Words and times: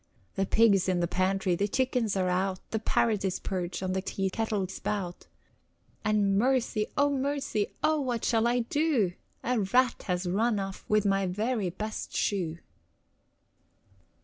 The 0.33 0.47
pig's 0.47 0.89
in 0.89 0.99
the 0.99 1.07
pantry, 1.07 1.53
The 1.55 1.67
chickens 1.67 2.15
are 2.17 2.27
out, 2.27 2.59
The 2.71 2.79
parrot 2.79 3.23
is 3.23 3.37
perched 3.39 3.83
On 3.83 3.93
the 3.93 4.01
tea 4.01 4.31
kettle 4.31 4.67
spout. 4.67 5.27
And 6.03 6.39
mercy, 6.39 6.87
Oh, 6.97 7.11
mercy, 7.15 7.67
Oh, 7.83 7.99
what 8.01 8.25
shall 8.25 8.47
I 8.47 8.61
do? 8.61 9.13
A 9.43 9.59
rat 9.59 10.01
has 10.07 10.25
run 10.25 10.57
off 10.57 10.83
With 10.89 11.05
my 11.05 11.27
very 11.27 11.69
best 11.69 12.15
shoe. 12.15 12.57